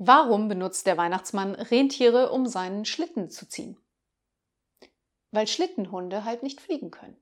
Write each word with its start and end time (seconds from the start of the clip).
Warum 0.00 0.46
benutzt 0.46 0.86
der 0.86 0.96
Weihnachtsmann 0.96 1.56
Rentiere, 1.56 2.30
um 2.30 2.46
seinen 2.46 2.84
Schlitten 2.84 3.30
zu 3.30 3.48
ziehen? 3.48 3.76
Weil 5.32 5.48
Schlittenhunde 5.48 6.24
halt 6.24 6.44
nicht 6.44 6.60
fliegen 6.60 6.92
können. 6.92 7.20